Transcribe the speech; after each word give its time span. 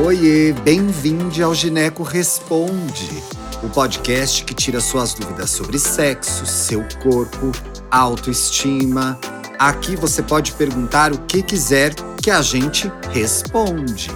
Oiê, 0.00 0.54
bem-vindo 0.64 1.44
ao 1.44 1.54
Gineco 1.54 2.02
Responde, 2.02 3.22
o 3.62 3.68
podcast 3.68 4.42
que 4.42 4.54
tira 4.54 4.80
suas 4.80 5.12
dúvidas 5.12 5.50
sobre 5.50 5.78
sexo, 5.78 6.46
seu 6.46 6.82
corpo, 7.02 7.52
autoestima. 7.90 9.20
Aqui 9.58 9.94
você 9.94 10.22
pode 10.22 10.52
perguntar 10.52 11.12
o 11.12 11.18
que 11.18 11.42
quiser 11.42 11.94
que 12.22 12.30
a 12.30 12.40
gente 12.40 12.90
responde. 13.10 14.10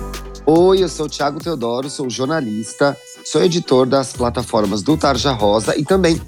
Oi, 0.46 0.82
eu 0.82 0.88
sou 0.88 1.06
o 1.06 1.10
Thiago 1.10 1.40
Teodoro, 1.40 1.90
sou 1.90 2.08
jornalista, 2.08 2.96
sou 3.22 3.44
editor 3.44 3.86
das 3.86 4.14
plataformas 4.14 4.82
do 4.82 4.96
Tarja 4.96 5.32
Rosa 5.32 5.78
e 5.78 5.84
também 5.84 6.20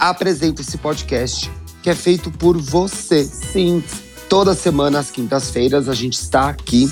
apresento 0.00 0.62
esse 0.62 0.78
podcast 0.78 1.50
que 1.82 1.90
é 1.90 1.94
feito 1.94 2.30
por 2.30 2.56
você. 2.56 3.22
Sim, 3.22 3.84
toda 4.30 4.54
semana 4.54 4.98
às 4.98 5.10
quintas-feiras 5.10 5.90
a 5.90 5.94
gente 5.94 6.14
está 6.14 6.48
aqui 6.48 6.90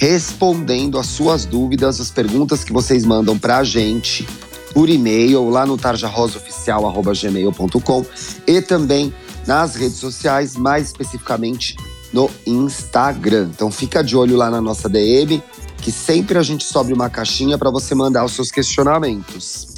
respondendo 0.00 0.98
as 0.98 1.06
suas 1.06 1.44
dúvidas, 1.44 2.00
as 2.00 2.10
perguntas 2.10 2.64
que 2.64 2.72
vocês 2.72 3.04
mandam 3.04 3.38
para 3.38 3.58
a 3.58 3.64
gente 3.64 4.26
por 4.72 4.88
e-mail 4.88 5.50
lá 5.50 5.66
no 5.66 5.76
tarjarosaoficial@gmail.com 5.76 8.06
e 8.46 8.62
também 8.62 9.12
nas 9.46 9.74
redes 9.74 9.98
sociais, 9.98 10.56
mais 10.56 10.86
especificamente 10.86 11.76
no 12.14 12.30
Instagram. 12.46 13.50
Então 13.54 13.70
fica 13.70 14.02
de 14.02 14.16
olho 14.16 14.36
lá 14.36 14.50
na 14.50 14.62
nossa 14.62 14.88
DM 14.88 15.42
que 15.76 15.92
sempre 15.92 16.38
a 16.38 16.42
gente 16.42 16.64
sobe 16.64 16.94
uma 16.94 17.10
caixinha 17.10 17.58
para 17.58 17.70
você 17.70 17.94
mandar 17.94 18.24
os 18.24 18.32
seus 18.32 18.50
questionamentos. 18.50 19.68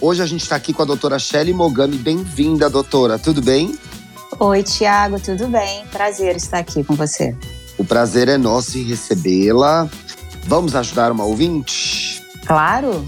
Hoje 0.00 0.22
a 0.22 0.26
gente 0.26 0.42
está 0.42 0.56
aqui 0.56 0.72
com 0.74 0.82
a 0.82 0.86
doutora 0.86 1.18
Shelly 1.18 1.54
Mogami. 1.54 1.96
Bem-vinda, 1.96 2.68
doutora. 2.68 3.18
Tudo 3.18 3.40
bem? 3.40 3.78
Oi, 4.38 4.62
Tiago, 4.62 5.18
tudo 5.20 5.48
bem? 5.48 5.86
Prazer 5.86 6.36
estar 6.36 6.58
aqui 6.58 6.84
com 6.84 6.94
você. 6.94 7.34
O 7.76 7.84
prazer 7.84 8.28
é 8.28 8.38
nosso 8.38 8.78
em 8.78 8.82
recebê-la. 8.82 9.88
Vamos 10.46 10.74
ajudar 10.74 11.10
uma 11.10 11.24
ouvinte? 11.24 12.22
Claro. 12.46 13.06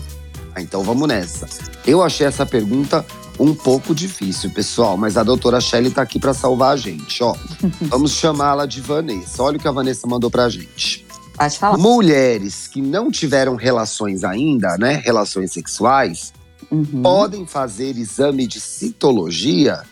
Ah, 0.55 0.63
então 0.63 0.83
vamos 0.83 1.07
nessa. 1.07 1.47
Eu 1.87 2.03
achei 2.03 2.27
essa 2.27 2.47
pergunta 2.47 3.05
um 3.39 3.55
pouco 3.55 3.95
difícil, 3.95 4.51
pessoal, 4.51 4.97
mas 4.97 5.17
a 5.17 5.23
doutora 5.23 5.61
Shelly 5.61 5.89
está 5.89 6.03
aqui 6.03 6.19
para 6.19 6.33
salvar 6.33 6.73
a 6.73 6.77
gente. 6.77 7.23
Ó, 7.23 7.35
vamos 7.83 8.13
chamá-la 8.13 8.67
de 8.67 8.81
Vanessa. 8.81 9.43
Olha 9.43 9.59
o 9.59 9.61
que 9.61 9.69
a 9.69 9.73
Vanessa 9.73 10.07
mandou 10.07 10.31
para 10.31 10.45
a 10.45 10.49
gente. 10.49 11.07
Pode 11.37 11.59
falar. 11.59 11.77
Mulheres 11.77 12.67
que 12.67 12.81
não 12.81 13.11
tiveram 13.11 13.55
relações 13.55 14.25
ainda, 14.25 14.79
né? 14.79 15.03
Relações 15.05 15.53
sexuais, 15.53 16.33
uhum. 16.71 17.03
podem 17.03 17.47
fazer 17.47 17.97
exame 17.99 18.47
de 18.47 18.59
citologia? 18.59 19.83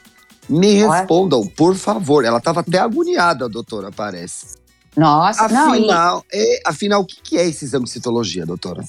Me 0.49 0.75
respondam, 0.75 1.47
por 1.47 1.75
favor. 1.75 2.25
Ela 2.25 2.39
estava 2.39 2.61
até 2.61 2.79
agoniada, 2.79 3.49
doutora, 3.49 3.91
parece. 3.91 4.64
Nossa, 4.97 5.45
afinal, 5.45 5.81
não, 5.81 6.25
e... 6.33 6.57
é, 6.57 6.63
afinal, 6.65 7.03
o 7.03 7.05
que 7.07 7.37
é 7.37 7.47
esse 7.47 7.65
exame 7.65 7.85
de 7.85 7.91
citologia, 7.91 8.47
doutora? 8.47 8.83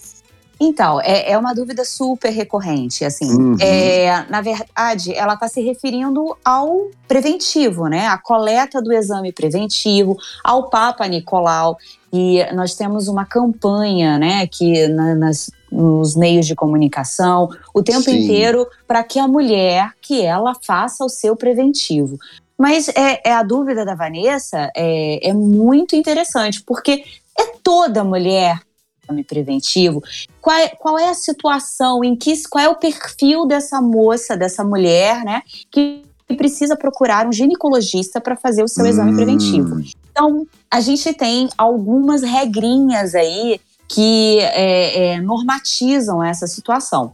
Então, 0.60 1.02
é, 1.02 1.32
é 1.32 1.38
uma 1.38 1.54
dúvida 1.54 1.84
super 1.84 2.30
recorrente, 2.30 3.04
assim. 3.04 3.30
Uhum. 3.30 3.58
É, 3.60 4.26
na 4.30 4.42
verdade, 4.42 5.14
ela 5.14 5.34
está 5.34 5.48
se 5.48 5.62
referindo 5.62 6.36
ao 6.46 6.90
preventivo, 7.08 7.88
né? 7.88 8.08
A 8.08 8.18
coleta 8.18 8.82
do 8.82 8.94
exame 8.94 9.34
preventivo, 9.34 10.18
ao 10.44 10.70
Papa 10.70 11.06
Nicolau. 11.08 11.78
E 12.12 12.46
nós 12.54 12.76
temos 12.76 13.10
uma 13.10 13.26
campanha, 13.26 14.18
né, 14.18 14.48
que 14.48 14.88
na, 14.88 15.14
nas, 15.16 15.52
nos 15.70 16.16
meios 16.16 16.48
de 16.48 16.56
comunicação 16.56 17.50
o 17.74 17.84
tempo 17.84 18.04
Sim. 18.04 18.24
inteiro 18.24 18.66
para 18.88 19.04
que 19.04 19.20
a 19.20 19.28
mulher 19.28 19.92
que 20.02 20.22
ela 20.22 20.54
faça 20.66 21.04
o 21.04 21.10
seu 21.10 21.36
preventivo. 21.36 22.18
Mas 22.58 22.88
é, 22.90 23.22
é 23.26 23.34
a 23.34 23.44
dúvida 23.44 23.84
da 23.84 23.96
Vanessa 23.96 24.72
é, 24.76 25.30
é 25.30 25.34
muito 25.34 25.96
interessante, 25.96 26.64
porque 26.64 27.04
é 27.38 27.46
toda 27.62 28.04
mulher 28.04 28.62
exame 29.06 29.24
preventivo, 29.24 30.02
qual 30.42 30.56
é, 30.58 30.70
qual 30.70 31.00
é 31.00 31.10
a 31.10 31.14
situação 31.14 32.04
em 32.04 32.16
que 32.16 32.34
qual 32.50 32.64
é 32.64 32.70
o 32.70 32.76
perfil 32.76 33.46
dessa 33.46 33.82
moça, 33.82 34.36
dessa 34.36 34.64
mulher, 34.64 35.24
né, 35.24 35.42
que 35.72 36.04
precisa 36.38 36.76
procurar 36.76 37.28
um 37.28 37.32
ginecologista 37.32 38.20
para 38.20 38.36
fazer 38.36 38.64
o 38.64 38.68
seu 38.68 38.84
hum. 38.84 38.88
exame 38.88 39.16
preventivo. 39.16 39.80
Então, 40.12 40.48
a 40.72 40.80
gente 40.80 41.14
tem 41.14 41.50
algumas 41.58 42.24
regrinhas 42.24 43.14
aí 43.14 43.60
que 43.88 44.40
é, 44.40 45.14
é, 45.14 45.22
normatizam 45.22 46.24
essa 46.24 46.48
situação. 46.48 47.14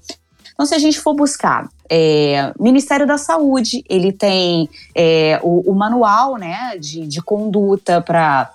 Então, 0.54 0.66
se 0.66 0.76
a 0.76 0.80
gente 0.80 1.00
for 1.00 1.14
buscar 1.14 1.70
é, 1.90 2.54
Ministério 2.60 3.06
da 3.06 3.18
Saúde, 3.18 3.84
ele 3.90 4.14
tem 4.14 4.70
é, 4.96 5.40
o, 5.44 5.72
o, 5.72 5.76
manual 5.76 6.38
né, 6.38 6.78
de, 6.80 7.06
de 7.06 7.22
conduta 7.22 8.02
para 8.02 8.54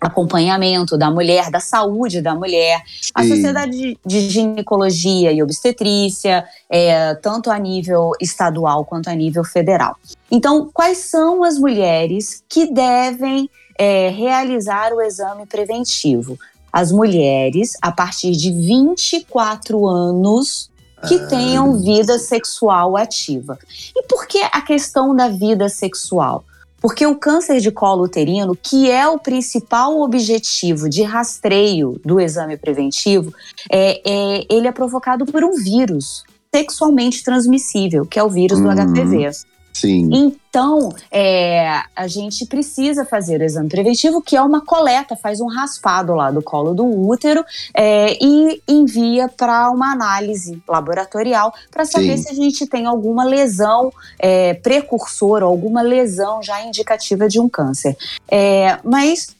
acompanhamento 0.00 0.96
da 0.96 1.10
mulher, 1.10 1.50
da 1.50 1.60
saúde 1.60 2.22
da 2.22 2.34
mulher, 2.34 2.82
Sim. 2.86 3.10
a 3.14 3.22
Sociedade 3.22 3.98
de 4.04 4.30
Ginecologia 4.30 5.30
e 5.30 5.42
Obstetrícia, 5.42 6.44
é, 6.70 7.14
tanto 7.16 7.50
a 7.50 7.58
nível 7.58 8.12
estadual 8.18 8.84
quanto 8.84 9.10
a 9.10 9.14
nível 9.14 9.44
federal. 9.44 9.96
Então, 10.30 10.70
quais 10.72 10.98
são 10.98 11.44
as 11.44 11.58
mulheres 11.58 12.42
que 12.48 12.72
devem 12.72 13.50
é, 13.78 14.08
realizar 14.08 14.94
o 14.94 15.02
exame 15.02 15.44
preventivo? 15.44 16.38
As 16.72 16.90
mulheres 16.90 17.76
a 17.82 17.92
partir 17.92 18.30
de 18.30 18.52
24 18.52 19.86
anos 19.86 20.69
que 21.06 21.14
ah. 21.14 21.26
tenham 21.26 21.80
vida 21.80 22.18
sexual 22.18 22.96
ativa. 22.96 23.58
E 23.96 24.02
por 24.04 24.26
que 24.26 24.38
a 24.52 24.60
questão 24.60 25.14
da 25.14 25.28
vida 25.28 25.68
sexual? 25.68 26.44
Porque 26.80 27.06
o 27.06 27.14
câncer 27.14 27.60
de 27.60 27.70
colo 27.70 28.04
uterino, 28.04 28.56
que 28.56 28.90
é 28.90 29.06
o 29.06 29.18
principal 29.18 30.00
objetivo 30.00 30.88
de 30.88 31.02
rastreio 31.02 32.00
do 32.04 32.18
exame 32.18 32.56
preventivo, 32.56 33.34
é, 33.70 34.00
é 34.04 34.46
ele 34.50 34.66
é 34.66 34.72
provocado 34.72 35.26
por 35.26 35.44
um 35.44 35.52
vírus 35.52 36.24
sexualmente 36.52 37.22
transmissível, 37.22 38.06
que 38.06 38.18
é 38.18 38.24
o 38.24 38.30
vírus 38.30 38.58
hum. 38.58 38.62
do 38.62 38.70
HPV. 38.70 39.30
Sim. 39.72 40.10
Então, 40.12 40.92
é, 41.10 41.80
a 41.94 42.06
gente 42.06 42.44
precisa 42.46 43.04
fazer 43.04 43.40
o 43.40 43.44
exame 43.44 43.68
preventivo, 43.68 44.20
que 44.20 44.36
é 44.36 44.42
uma 44.42 44.60
coleta, 44.60 45.16
faz 45.16 45.40
um 45.40 45.46
raspado 45.46 46.14
lá 46.14 46.30
do 46.30 46.42
colo 46.42 46.74
do 46.74 46.84
útero 46.84 47.44
é, 47.74 48.16
e 48.20 48.60
envia 48.68 49.28
para 49.28 49.70
uma 49.70 49.92
análise 49.92 50.60
laboratorial 50.68 51.54
para 51.70 51.84
saber 51.84 52.18
Sim. 52.18 52.24
se 52.24 52.30
a 52.30 52.34
gente 52.34 52.66
tem 52.66 52.86
alguma 52.86 53.24
lesão 53.24 53.92
é, 54.18 54.54
precursora, 54.54 55.44
alguma 55.44 55.82
lesão 55.82 56.42
já 56.42 56.62
indicativa 56.62 57.28
de 57.28 57.38
um 57.38 57.48
câncer. 57.48 57.96
É, 58.28 58.78
mas 58.84 59.36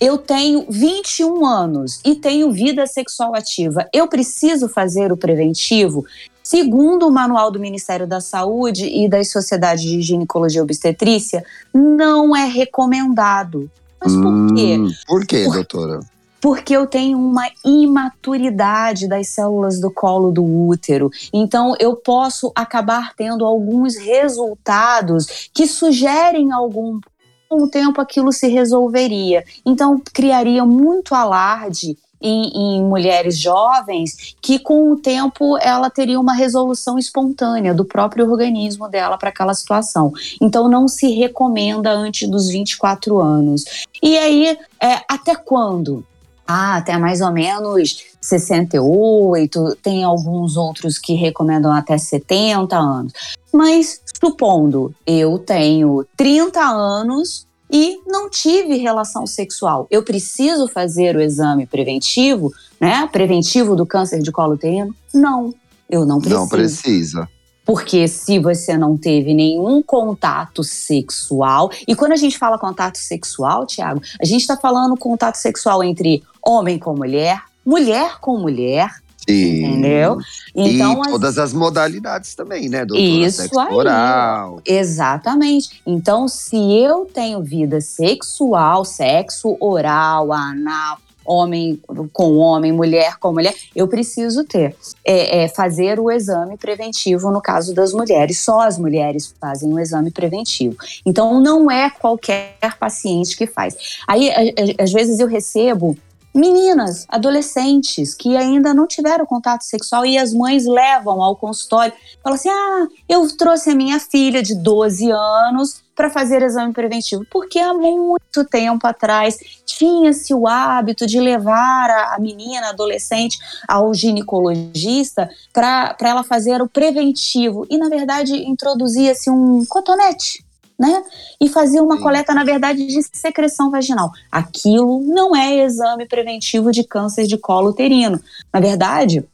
eu 0.00 0.16
tenho 0.16 0.64
21 0.68 1.44
anos 1.44 2.00
e 2.04 2.14
tenho 2.14 2.52
vida 2.52 2.86
sexual 2.86 3.34
ativa. 3.34 3.88
Eu 3.92 4.06
preciso 4.06 4.68
fazer 4.68 5.10
o 5.12 5.16
preventivo? 5.16 6.04
Segundo 6.48 7.06
o 7.06 7.12
manual 7.12 7.50
do 7.50 7.60
Ministério 7.60 8.06
da 8.06 8.22
Saúde 8.22 8.86
e 8.86 9.06
das 9.06 9.30
Sociedades 9.30 9.84
de 9.84 10.00
Ginecologia 10.00 10.62
e 10.62 10.62
Obstetrícia, 10.62 11.44
não 11.74 12.34
é 12.34 12.46
recomendado. 12.46 13.70
Mas 14.00 14.14
por 14.14 14.54
quê? 14.54 14.78
Hum, 14.78 14.90
por 15.06 15.26
quê, 15.26 15.44
por, 15.44 15.52
doutora? 15.52 16.00
Porque 16.40 16.74
eu 16.74 16.86
tenho 16.86 17.18
uma 17.18 17.50
imaturidade 17.62 19.06
das 19.06 19.28
células 19.28 19.78
do 19.78 19.90
colo 19.90 20.32
do 20.32 20.42
útero. 20.42 21.10
Então, 21.34 21.74
eu 21.78 21.94
posso 21.94 22.50
acabar 22.54 23.12
tendo 23.14 23.44
alguns 23.44 23.98
resultados 23.98 25.50
que 25.52 25.66
sugerem 25.66 26.50
algum 26.50 26.98
com 27.46 27.64
o 27.64 27.68
tempo 27.68 28.00
aquilo 28.00 28.32
se 28.32 28.48
resolveria. 28.48 29.44
Então, 29.66 30.00
criaria 30.14 30.64
muito 30.64 31.14
alarde 31.14 31.98
em, 32.20 32.78
em, 32.78 32.82
mulheres 32.82 33.38
jovens 33.38 34.36
que, 34.40 34.58
com 34.58 34.92
o 34.92 34.96
tempo, 34.96 35.58
ela 35.58 35.90
teria 35.90 36.18
uma 36.18 36.34
resolução 36.34 36.98
espontânea 36.98 37.74
do 37.74 37.84
próprio 37.84 38.30
organismo 38.30 38.88
dela 38.88 39.16
para 39.16 39.28
aquela 39.28 39.54
situação. 39.54 40.12
Então, 40.40 40.68
não 40.68 40.88
se 40.88 41.12
recomenda 41.14 41.90
antes 41.90 42.28
dos 42.28 42.48
24 42.48 43.20
anos. 43.20 43.64
E 44.02 44.16
aí, 44.18 44.58
é, 44.80 45.00
até 45.08 45.34
quando? 45.34 46.04
Ah, 46.46 46.76
até 46.76 46.96
mais 46.96 47.20
ou 47.20 47.30
menos 47.30 48.04
68, 48.22 49.76
tem 49.82 50.02
alguns 50.02 50.56
outros 50.56 50.96
que 50.96 51.12
recomendam 51.12 51.70
até 51.70 51.98
70 51.98 52.74
anos. 52.74 53.12
Mas, 53.52 54.00
supondo, 54.18 54.94
eu 55.06 55.38
tenho 55.38 56.06
30 56.16 56.60
anos 56.60 57.46
e 57.70 57.98
não 58.06 58.30
tive 58.30 58.76
relação 58.76 59.26
sexual. 59.26 59.86
Eu 59.90 60.02
preciso 60.02 60.68
fazer 60.68 61.16
o 61.16 61.20
exame 61.20 61.66
preventivo, 61.66 62.52
né? 62.80 63.08
Preventivo 63.12 63.76
do 63.76 63.86
câncer 63.86 64.20
de 64.20 64.32
colo 64.32 64.54
uterino? 64.54 64.94
Não, 65.14 65.54
eu 65.88 66.04
não 66.04 66.18
preciso. 66.18 66.40
Não 66.40 66.48
precisa. 66.48 67.28
Porque 67.64 68.08
se 68.08 68.38
você 68.38 68.78
não 68.78 68.96
teve 68.96 69.34
nenhum 69.34 69.82
contato 69.82 70.64
sexual, 70.64 71.70
e 71.86 71.94
quando 71.94 72.12
a 72.12 72.16
gente 72.16 72.38
fala 72.38 72.58
contato 72.58 72.96
sexual, 72.96 73.66
Tiago, 73.66 74.00
a 74.18 74.24
gente 74.24 74.40
está 74.40 74.56
falando 74.56 74.96
contato 74.96 75.34
sexual 75.34 75.84
entre 75.84 76.22
homem 76.42 76.78
com 76.78 76.96
mulher, 76.96 77.42
mulher 77.66 78.20
com 78.20 78.38
mulher, 78.38 78.90
Sim. 79.28 79.66
Entendeu? 79.66 80.18
Então, 80.54 81.02
e 81.02 81.10
todas 81.10 81.38
as 81.38 81.52
modalidades 81.52 82.34
também, 82.34 82.68
né, 82.68 82.84
doutora? 82.84 83.00
Isso 83.00 83.42
Sexo 83.42 83.60
aí. 83.60 83.74
Oral. 83.74 84.60
Exatamente. 84.64 85.82
Então, 85.86 86.26
se 86.26 86.56
eu 86.56 87.04
tenho 87.04 87.42
vida 87.42 87.80
sexual, 87.80 88.84
sexo 88.84 89.56
oral, 89.60 90.32
anal, 90.32 90.98
homem 91.26 91.78
com 92.12 92.36
homem, 92.38 92.72
mulher 92.72 93.18
com 93.18 93.32
mulher, 93.32 93.54
eu 93.76 93.86
preciso 93.86 94.44
ter. 94.44 94.74
É, 95.04 95.44
é, 95.44 95.48
fazer 95.48 96.00
o 96.00 96.10
exame 96.10 96.56
preventivo 96.56 97.30
no 97.30 97.42
caso 97.42 97.74
das 97.74 97.92
mulheres. 97.92 98.38
Só 98.38 98.60
as 98.60 98.78
mulheres 98.78 99.34
fazem 99.38 99.72
o 99.72 99.78
exame 99.78 100.10
preventivo. 100.10 100.76
Então, 101.04 101.38
não 101.40 101.70
é 101.70 101.90
qualquer 101.90 102.56
paciente 102.80 103.36
que 103.36 103.46
faz. 103.46 103.76
Aí, 104.06 104.30
às 104.78 104.90
vezes, 104.90 105.20
eu 105.20 105.26
recebo 105.26 105.96
meninas, 106.34 107.06
adolescentes 107.08 108.14
que 108.14 108.36
ainda 108.36 108.72
não 108.72 108.86
tiveram 108.86 109.26
contato 109.26 109.62
sexual 109.62 110.06
e 110.06 110.18
as 110.18 110.32
mães 110.32 110.66
levam 110.66 111.22
ao 111.22 111.36
consultório, 111.36 111.92
falam 112.22 112.36
assim: 112.36 112.48
"Ah, 112.48 112.86
eu 113.08 113.36
trouxe 113.36 113.70
a 113.70 113.74
minha 113.74 113.98
filha 113.98 114.42
de 114.42 114.54
12 114.54 115.10
anos 115.10 115.82
para 115.98 116.08
fazer 116.08 116.42
exame 116.42 116.72
preventivo, 116.72 117.26
porque 117.28 117.58
há 117.58 117.74
muito 117.74 118.44
tempo 118.44 118.86
atrás 118.86 119.36
tinha-se 119.66 120.32
o 120.32 120.46
hábito 120.46 121.04
de 121.08 121.18
levar 121.18 121.90
a, 121.90 122.14
a 122.14 122.18
menina, 122.20 122.68
a 122.68 122.70
adolescente, 122.70 123.36
ao 123.66 123.92
ginecologista 123.92 125.28
para 125.52 125.96
ela 126.00 126.22
fazer 126.22 126.62
o 126.62 126.68
preventivo 126.68 127.66
e 127.68 127.76
na 127.76 127.88
verdade 127.88 128.32
introduzia-se 128.36 129.28
um 129.28 129.64
cotonete 129.66 130.46
né? 130.78 131.02
E 131.40 131.48
fazia 131.48 131.82
uma 131.82 131.96
Sim. 131.96 132.02
coleta, 132.02 132.34
na 132.34 132.44
verdade, 132.44 132.86
de 132.86 133.02
secreção 133.12 133.70
vaginal. 133.70 134.10
Aquilo 134.30 135.00
não 135.02 135.34
é 135.34 135.64
exame 135.64 136.06
preventivo 136.06 136.70
de 136.70 136.84
câncer 136.84 137.26
de 137.26 137.36
colo 137.36 137.70
uterino. 137.70 138.20
Na 138.52 138.60
verdade, 138.60 139.24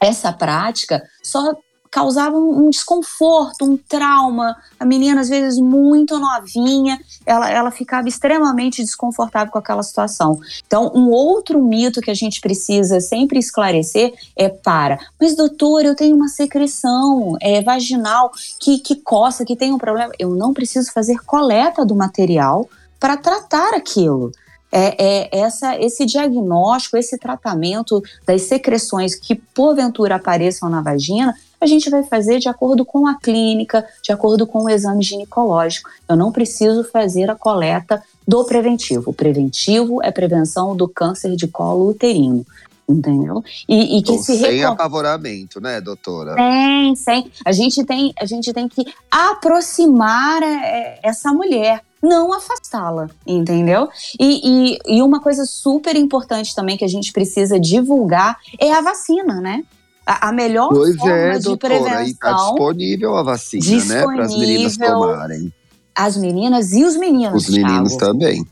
essa 0.00 0.32
prática 0.32 1.02
só 1.22 1.54
causava 1.96 2.36
um, 2.36 2.68
desconforto, 2.68 3.64
um 3.64 3.74
trauma. 3.74 4.54
A 4.78 4.84
menina, 4.84 5.22
às 5.22 5.30
vezes, 5.30 5.58
muito 5.58 6.18
novinha, 6.18 7.00
ela, 7.24 7.50
ela 7.50 7.70
ficava 7.70 8.06
extremamente 8.06 8.82
desconfortável 8.82 9.50
com 9.50 9.58
aquela 9.58 9.82
situação. 9.82 10.38
Então, 10.66 10.92
um 10.94 11.08
outro 11.08 11.58
mito 11.58 12.02
que 12.02 12.10
a 12.10 12.14
gente 12.14 12.38
precisa 12.42 13.00
sempre 13.00 13.38
esclarecer 13.38 14.12
é 14.36 14.50
para, 14.50 14.98
mas 15.18 15.34
doutor, 15.34 15.86
eu 15.86 15.96
tenho 15.96 16.14
uma 16.14 16.28
secreção 16.28 17.34
é, 17.40 17.62
vaginal 17.62 18.30
que, 18.60 18.78
que 18.78 18.96
coça, 18.96 19.46
que 19.46 19.56
tem 19.56 19.72
um 19.72 19.78
problema. 19.78 20.12
Eu 20.18 20.28
não 20.34 20.52
preciso 20.52 20.92
fazer 20.92 21.24
coleta 21.24 21.82
do 21.82 21.94
material 21.94 22.68
para 23.00 23.16
tratar 23.16 23.72
aquilo. 23.72 24.32
É, 24.70 25.30
é, 25.30 25.38
essa, 25.38 25.80
esse 25.80 26.04
diagnóstico, 26.04 26.98
esse 26.98 27.16
tratamento 27.16 28.02
das 28.26 28.42
secreções 28.42 29.14
que 29.14 29.34
porventura 29.34 30.16
apareçam 30.16 30.68
na 30.68 30.82
vagina 30.82 31.34
a 31.60 31.66
gente 31.66 31.88
vai 31.90 32.02
fazer 32.02 32.38
de 32.38 32.48
acordo 32.48 32.84
com 32.84 33.06
a 33.06 33.18
clínica, 33.18 33.86
de 34.02 34.12
acordo 34.12 34.46
com 34.46 34.64
o 34.64 34.70
exame 34.70 35.02
ginecológico. 35.02 35.90
Eu 36.08 36.16
não 36.16 36.32
preciso 36.32 36.84
fazer 36.84 37.30
a 37.30 37.34
coleta 37.34 38.02
do 38.26 38.44
preventivo. 38.44 39.10
O 39.10 39.14
preventivo 39.14 40.02
é 40.02 40.10
prevenção 40.10 40.76
do 40.76 40.88
câncer 40.88 41.36
de 41.36 41.46
colo 41.46 41.88
uterino 41.90 42.44
entendeu? 42.88 43.42
E, 43.68 43.98
e 43.98 44.02
que 44.02 44.16
se 44.18 44.38
sem 44.38 44.58
recom... 44.58 44.72
apavoramento, 44.72 45.60
né, 45.60 45.80
doutora? 45.80 46.34
Sem, 46.34 46.94
sem. 46.96 47.32
A 47.44 47.52
gente 47.52 47.84
tem, 47.84 48.12
a 48.18 48.24
gente 48.24 48.52
tem 48.52 48.68
que 48.68 48.84
aproximar 49.10 50.42
é, 50.42 51.00
essa 51.02 51.32
mulher, 51.32 51.82
não 52.00 52.32
afastá-la, 52.32 53.10
entendeu? 53.26 53.88
E, 54.20 54.76
e, 54.76 54.98
e, 54.98 55.02
uma 55.02 55.20
coisa 55.20 55.44
super 55.44 55.96
importante 55.96 56.54
também 56.54 56.76
que 56.76 56.84
a 56.84 56.88
gente 56.88 57.12
precisa 57.12 57.58
divulgar 57.58 58.38
é 58.60 58.72
a 58.72 58.80
vacina, 58.80 59.40
né? 59.40 59.64
A, 60.06 60.28
a 60.28 60.32
melhor 60.32 60.68
pois 60.68 60.96
forma 60.96 61.14
é, 61.14 61.38
de 61.38 61.44
doutora, 61.44 61.74
prevenção. 61.80 62.06
E 62.06 62.14
tá 62.14 62.32
disponível 62.32 63.16
a 63.16 63.22
vacina, 63.24 63.62
disponível, 63.62 64.08
né? 64.08 64.14
Para 64.14 64.24
as 64.24 64.38
meninas 64.38 64.76
tomarem. 64.76 65.52
As 65.94 66.16
meninas 66.16 66.72
e 66.72 66.84
os 66.84 66.96
meninos. 66.96 67.48
Os 67.48 67.54
meninos 67.54 67.96
Thiago. 67.96 68.12
também. 68.12 68.46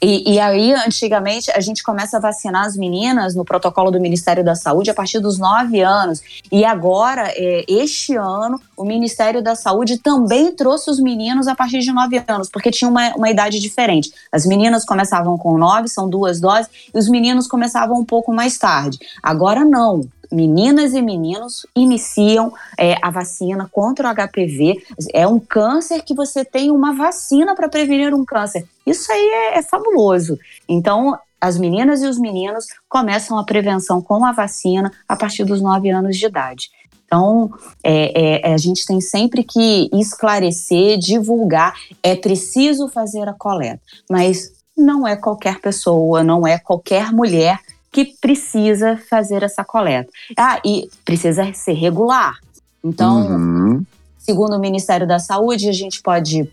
E, 0.00 0.34
e, 0.34 0.38
aí, 0.38 0.74
antigamente, 0.74 1.50
a 1.50 1.60
gente 1.60 1.82
começa 1.82 2.18
a 2.18 2.20
vacinar 2.20 2.66
as 2.66 2.76
meninas 2.76 3.34
no 3.34 3.46
protocolo 3.46 3.90
do 3.90 3.98
Ministério 3.98 4.44
da 4.44 4.54
Saúde 4.54 4.90
a 4.90 4.94
partir 4.94 5.20
dos 5.20 5.38
9 5.38 5.80
anos. 5.80 6.20
E 6.52 6.66
agora, 6.66 7.32
é, 7.34 7.64
este 7.66 8.14
ano, 8.14 8.60
o 8.76 8.84
Ministério 8.84 9.42
da 9.42 9.54
Saúde 9.54 9.98
também 9.98 10.54
trouxe 10.54 10.90
os 10.90 11.00
meninos 11.00 11.48
a 11.48 11.54
partir 11.54 11.78
de 11.78 11.90
9 11.92 12.22
anos, 12.28 12.50
porque 12.50 12.70
tinha 12.70 12.90
uma, 12.90 13.14
uma 13.16 13.30
idade 13.30 13.58
diferente. 13.58 14.12
As 14.30 14.44
meninas 14.44 14.84
começavam 14.84 15.38
com 15.38 15.56
9, 15.56 15.88
são 15.88 16.10
duas 16.10 16.40
doses, 16.40 16.68
e 16.94 16.98
os 16.98 17.08
meninos 17.08 17.46
começavam 17.46 17.98
um 17.98 18.04
pouco 18.04 18.32
mais 18.34 18.58
tarde. 18.58 18.98
Agora 19.22 19.64
não 19.64 20.06
meninas 20.30 20.94
e 20.94 21.02
meninos 21.02 21.66
iniciam 21.74 22.52
é, 22.78 22.96
a 23.02 23.10
vacina 23.10 23.68
contra 23.70 24.10
o 24.10 24.14
HPV. 24.14 24.82
É 25.12 25.26
um 25.26 25.38
câncer 25.38 26.02
que 26.02 26.14
você 26.14 26.44
tem 26.44 26.70
uma 26.70 26.94
vacina 26.94 27.54
para 27.54 27.68
prevenir 27.68 28.14
um 28.14 28.24
câncer. 28.24 28.66
Isso 28.86 29.10
aí 29.10 29.28
é, 29.28 29.58
é 29.58 29.62
fabuloso. 29.62 30.38
Então, 30.68 31.18
as 31.40 31.58
meninas 31.58 32.02
e 32.02 32.06
os 32.06 32.18
meninos 32.18 32.66
começam 32.88 33.38
a 33.38 33.44
prevenção 33.44 34.00
com 34.00 34.24
a 34.24 34.32
vacina 34.32 34.90
a 35.08 35.16
partir 35.16 35.44
dos 35.44 35.60
9 35.60 35.90
anos 35.90 36.16
de 36.16 36.26
idade. 36.26 36.70
Então, 37.04 37.52
é, 37.84 38.48
é, 38.48 38.52
a 38.52 38.56
gente 38.56 38.84
tem 38.84 39.00
sempre 39.00 39.44
que 39.44 39.88
esclarecer, 39.92 40.98
divulgar. 40.98 41.74
É 42.02 42.16
preciso 42.16 42.88
fazer 42.88 43.28
a 43.28 43.32
coleta, 43.32 43.80
mas 44.10 44.52
não 44.76 45.06
é 45.06 45.16
qualquer 45.16 45.60
pessoa, 45.60 46.22
não 46.22 46.46
é 46.46 46.58
qualquer 46.58 47.12
mulher 47.12 47.58
que 47.96 48.14
precisa 48.20 48.98
fazer 49.08 49.42
essa 49.42 49.64
coleta. 49.64 50.10
Ah, 50.36 50.60
e 50.62 50.90
precisa 51.02 51.50
ser 51.54 51.72
regular. 51.72 52.36
Então, 52.84 53.26
uhum. 53.26 53.86
segundo 54.18 54.54
o 54.54 54.60
Ministério 54.60 55.06
da 55.06 55.18
Saúde, 55.18 55.66
a 55.66 55.72
gente 55.72 56.02
pode, 56.02 56.46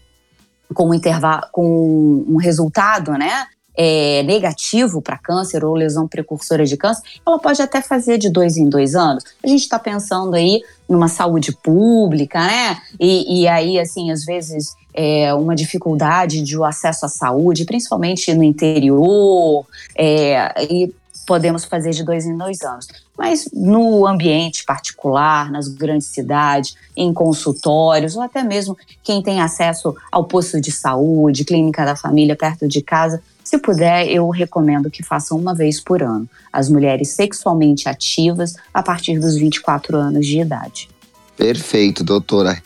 com 0.73 0.91
um 0.91 0.93
intervalo, 0.93 1.43
com 1.51 2.23
um 2.25 2.37
resultado, 2.37 3.11
né? 3.11 3.45
É, 3.75 4.23
negativo 4.23 5.01
para 5.01 5.17
câncer 5.17 5.65
ou 5.65 5.73
lesão 5.73 6.07
precursora 6.07 6.63
de 6.63 6.77
câncer, 6.77 7.01
ela 7.27 7.39
pode 7.39 7.59
até 7.59 7.81
fazer 7.81 8.19
de 8.19 8.29
dois 8.29 8.55
em 8.55 8.69
dois 8.69 8.95
anos. 8.95 9.25
A 9.43 9.47
gente 9.47 9.61
está 9.61 9.79
pensando 9.79 10.35
aí 10.35 10.61
numa 10.87 11.09
saúde 11.09 11.51
pública, 11.51 12.39
né? 12.39 12.77
E, 12.97 13.41
e 13.41 13.47
aí, 13.49 13.79
assim, 13.79 14.11
às 14.11 14.23
vezes 14.23 14.75
é, 14.93 15.33
uma 15.33 15.55
dificuldade 15.55 16.41
de 16.41 16.63
acesso 16.63 17.05
à 17.05 17.09
saúde, 17.09 17.65
principalmente 17.65 18.33
no 18.33 18.43
interior, 18.43 19.65
é, 19.97 20.53
e 20.71 20.93
podemos 21.23 21.65
fazer 21.65 21.91
de 21.91 22.03
dois 22.03 22.25
em 22.25 22.37
dois 22.37 22.61
anos. 22.61 22.87
Mas 23.17 23.47
no 23.53 24.05
ambiente 24.05 24.63
particular, 24.65 25.51
nas 25.51 25.67
grandes 25.67 26.07
cidades, 26.07 26.75
em 26.95 27.13
consultórios, 27.13 28.15
ou 28.15 28.21
até 28.21 28.43
mesmo 28.43 28.77
quem 29.03 29.21
tem 29.21 29.41
acesso 29.41 29.95
ao 30.11 30.25
posto 30.25 30.59
de 30.59 30.71
saúde, 30.71 31.45
clínica 31.45 31.85
da 31.85 31.95
família 31.95 32.35
perto 32.35 32.67
de 32.67 32.81
casa, 32.81 33.21
se 33.43 33.57
puder, 33.57 34.07
eu 34.07 34.29
recomendo 34.29 34.89
que 34.89 35.03
façam 35.03 35.37
uma 35.37 35.53
vez 35.53 35.79
por 35.79 36.01
ano. 36.01 36.27
As 36.51 36.69
mulheres 36.69 37.09
sexualmente 37.09 37.89
ativas 37.89 38.55
a 38.73 38.81
partir 38.81 39.19
dos 39.19 39.35
24 39.35 39.97
anos 39.97 40.25
de 40.25 40.39
idade. 40.39 40.89
Perfeito, 41.35 42.03
doutora. 42.03 42.61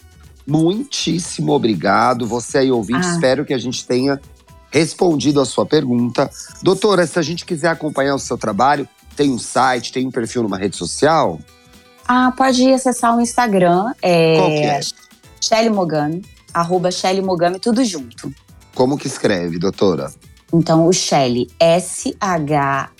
Muitíssimo 0.45 1.51
obrigado. 1.51 2.25
Você 2.27 2.59
aí 2.59 2.71
ouvinte, 2.71 3.05
ah. 3.05 3.11
espero 3.11 3.43
que 3.43 3.53
a 3.53 3.57
gente 3.57 3.85
tenha 3.85 4.19
respondido 4.77 5.41
a 5.41 5.45
sua 5.45 5.65
pergunta. 5.65 6.29
Doutora, 6.61 7.07
se 7.07 7.17
a 7.17 7.21
gente 7.21 7.45
quiser 7.45 7.69
acompanhar 7.69 8.15
o 8.15 8.19
seu 8.19 8.37
trabalho, 8.37 8.87
tem 9.15 9.31
um 9.31 9.39
site, 9.39 9.91
tem 9.91 10.05
um 10.05 10.11
perfil 10.11 10.43
numa 10.43 10.57
rede 10.57 10.75
social? 10.75 11.39
Ah, 12.07 12.31
pode 12.35 12.71
acessar 12.71 13.17
o 13.17 13.21
Instagram. 13.21 13.91
É 14.01 14.37
Qual 14.37 14.49
que 14.49 14.63
é? 14.63 14.79
Shelly 15.41 15.69
Mogami, 15.69 16.23
arroba 16.53 16.91
Shelly 16.91 17.21
Mogami, 17.21 17.59
tudo 17.59 17.83
junto. 17.83 18.33
Como 18.73 18.97
que 18.97 19.07
escreve, 19.07 19.57
doutora? 19.57 20.11
Então, 20.53 20.87
o 20.87 20.93
Shelly, 20.93 21.49
S-H-E-L-L-Y, 21.59 22.91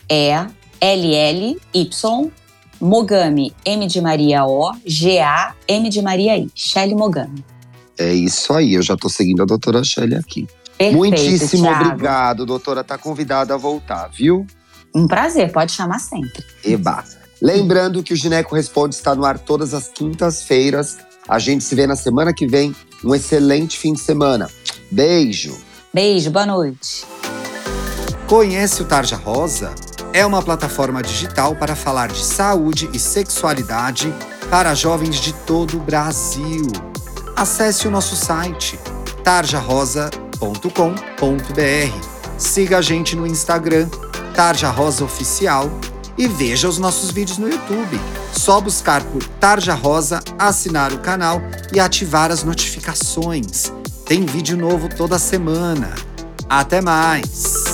Mogami, 2.82 3.54
M 3.64 3.88
de 3.88 4.02
Maria 4.02 4.46
O, 4.46 4.72
G-A, 4.86 5.56
M 5.68 5.90
de 5.90 6.02
Maria 6.02 6.38
I. 6.38 6.50
Shelly 6.54 6.96
Mogami. 6.96 7.46
É 7.98 8.14
isso 8.14 8.54
aí, 8.54 8.74
eu 8.74 8.82
já 8.82 8.96
tô 8.98 9.10
seguindo 9.10 9.42
a 9.44 9.46
doutora 9.46 9.84
Shelly 9.84 10.16
aqui. 10.16 10.48
Perfeito, 10.78 10.98
Muitíssimo 10.98 11.64
Thiago. 11.64 11.86
obrigado, 11.86 12.46
doutora. 12.46 12.84
Tá 12.84 12.98
convidada 12.98 13.54
a 13.54 13.58
voltar, 13.58 14.10
viu? 14.10 14.46
Um 14.96 15.08
prazer, 15.08 15.52
pode 15.52 15.72
chamar 15.72 16.00
sempre. 16.00 16.44
Eba. 16.64 17.04
Lembrando 17.42 18.02
que 18.02 18.14
o 18.14 18.16
Gineco 18.16 18.56
Responde 18.56 18.96
está 18.96 19.14
no 19.14 19.26
ar 19.26 19.38
todas 19.40 19.74
as 19.74 19.88
quintas-feiras. 19.88 20.98
A 21.28 21.40
gente 21.40 21.64
se 21.64 21.76
vê 21.76 21.86
na 21.86 21.96
semana 21.96 22.34
que 22.34 22.48
vem. 22.48 22.76
Um 23.04 23.14
excelente 23.14 23.78
fim 23.78 23.94
de 23.94 24.00
semana. 24.00 24.50
Beijo. 24.92 25.56
Beijo, 25.94 26.32
boa 26.32 26.46
noite. 26.46 27.06
Conhece 28.28 28.82
o 28.82 28.86
Tarja 28.86 29.16
Rosa? 29.16 29.74
É 30.14 30.26
uma 30.26 30.42
plataforma 30.42 31.02
digital 31.04 31.56
para 31.56 31.76
falar 31.76 32.08
de 32.08 32.24
saúde 32.24 32.90
e 32.94 33.00
sexualidade 33.00 34.12
para 34.50 34.74
jovens 34.74 35.18
de 35.18 35.34
todo 35.34 35.78
o 35.78 35.80
Brasil. 35.80 36.68
Acesse 37.36 37.88
o 37.88 37.92
nosso 37.92 38.16
site 38.16 38.80
tarjarosa.com 39.24 40.27
tarjarosa.com.br. 40.38 42.08
Siga 42.38 42.78
a 42.78 42.82
gente 42.82 43.16
no 43.16 43.26
Instagram, 43.26 43.90
Tarja 44.36 44.70
Rosa 44.70 45.04
Oficial, 45.04 45.70
e 46.18 46.28
veja 46.28 46.68
os 46.68 46.78
nossos 46.78 47.12
vídeos 47.12 47.38
no 47.38 47.50
YouTube. 47.50 48.00
Só 48.32 48.62
buscar 48.62 49.04
por 49.04 49.24
Tarja 49.40 49.74
Rosa, 49.74 50.22
assinar 50.38 50.94
o 50.94 51.00
canal 51.00 51.42
e 51.74 51.80
ativar 51.80 52.32
as 52.32 52.44
notificações. 52.44 53.72
Tem 54.06 54.26
vídeo 54.26 54.58
novo 54.58 54.88
toda 54.90 55.20
semana. 55.20 55.94
Até 56.50 56.82
mais! 56.82 57.67